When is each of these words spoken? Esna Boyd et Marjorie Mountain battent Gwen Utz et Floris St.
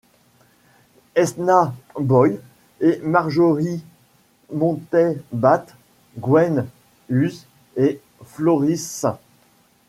Esna 1.13 1.75
Boyd 1.95 2.41
et 2.79 2.99
Marjorie 3.03 3.83
Mountain 4.51 5.13
battent 5.31 5.75
Gwen 6.17 6.65
Utz 7.11 7.45
et 7.77 8.01
Floris 8.23 8.77
St. 8.83 9.19